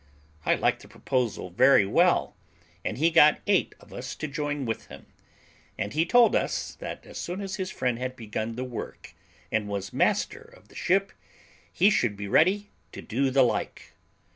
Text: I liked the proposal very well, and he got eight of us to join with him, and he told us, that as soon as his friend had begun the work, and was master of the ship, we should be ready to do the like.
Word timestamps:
I 0.47 0.55
liked 0.55 0.81
the 0.81 0.87
proposal 0.87 1.51
very 1.51 1.85
well, 1.85 2.35
and 2.83 2.97
he 2.97 3.11
got 3.11 3.39
eight 3.45 3.75
of 3.79 3.93
us 3.93 4.15
to 4.15 4.27
join 4.27 4.65
with 4.65 4.87
him, 4.87 5.05
and 5.77 5.93
he 5.93 6.07
told 6.07 6.35
us, 6.35 6.73
that 6.79 7.05
as 7.05 7.19
soon 7.19 7.39
as 7.39 7.57
his 7.57 7.69
friend 7.69 7.99
had 7.99 8.15
begun 8.15 8.55
the 8.55 8.63
work, 8.63 9.13
and 9.51 9.67
was 9.69 9.93
master 9.93 10.41
of 10.41 10.69
the 10.69 10.75
ship, 10.75 11.11
we 11.79 11.91
should 11.91 12.17
be 12.17 12.27
ready 12.27 12.71
to 12.93 13.03
do 13.03 13.29
the 13.29 13.43
like. 13.43 13.93